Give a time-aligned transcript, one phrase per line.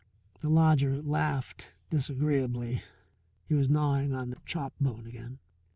[0.39, 2.81] The lodger laughed disagreeably,
[3.45, 5.37] he was gnawing on the chop bone again.